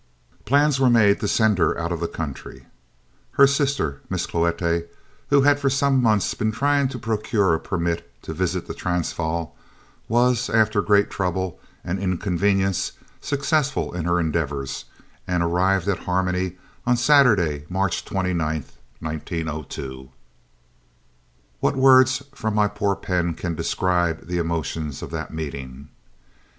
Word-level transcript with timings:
Plans 0.45 0.79
were 0.79 0.89
made 0.89 1.19
to 1.19 1.27
send 1.27 1.59
her 1.59 1.77
out 1.77 1.91
of 1.91 1.99
the 1.99 2.07
country. 2.07 2.65
Her 3.33 3.45
sister, 3.45 4.01
Mrs. 4.09 4.29
Cloete, 4.29 4.87
who 5.29 5.41
had 5.41 5.59
for 5.59 5.69
some 5.69 6.01
months 6.01 6.33
been 6.33 6.51
trying 6.51 6.87
to 6.87 6.97
procure 6.97 7.53
a 7.53 7.59
permit 7.59 8.11
to 8.23 8.33
visit 8.33 8.65
the 8.65 8.73
Transvaal, 8.73 9.55
was, 10.07 10.49
after 10.49 10.81
great 10.81 11.11
trouble 11.11 11.59
and 11.83 11.99
inconvenience, 11.99 12.93
successful 13.21 13.93
in 13.93 14.05
her 14.05 14.19
endeavours 14.19 14.85
and 15.27 15.43
arrived 15.43 15.87
at 15.87 15.99
Harmony 15.99 16.57
on 16.87 16.97
Saturday, 16.97 17.65
March 17.69 18.03
29th, 18.03 18.77
1902. 19.01 20.09
What 21.59 21.75
words 21.75 22.23
from 22.33 22.55
my 22.55 22.67
poor 22.67 22.95
pen 22.95 23.35
can 23.35 23.53
describe 23.53 24.25
the 24.25 24.39
emotions 24.39 25.03
of 25.03 25.11
that 25.11 25.31
meeting? 25.31 25.89